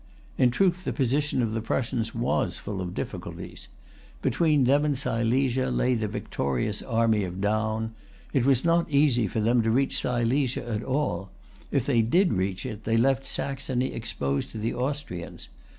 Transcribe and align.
In 0.35 0.49
truth, 0.49 0.83
the 0.83 0.93
position 0.93 1.43
of 1.43 1.51
the 1.53 1.61
Prussians 1.61 2.15
was 2.15 2.57
full 2.57 2.81
of 2.81 2.95
difficulties. 2.95 3.67
Between 4.23 4.63
them 4.63 4.83
and 4.83 4.97
Silesia 4.97 5.69
lay 5.69 5.93
the 5.93 6.07
victorious 6.07 6.81
army 6.81 7.23
of 7.23 7.39
Daun. 7.39 7.93
It 8.33 8.43
was 8.43 8.65
not 8.65 8.89
easy 8.89 9.27
for 9.27 9.39
them 9.41 9.61
to 9.61 9.69
reach 9.69 9.99
Silesia 10.01 10.67
at 10.67 10.81
all. 10.81 11.29
If 11.69 11.85
they 11.85 12.01
did 12.01 12.33
reach 12.33 12.65
it, 12.65 12.83
they 12.83 12.97
left 12.97 13.27
Saxony 13.27 13.93
exposed 13.93 14.49
to 14.53 14.57
the 14.57 14.73
Austrians. 14.73 15.49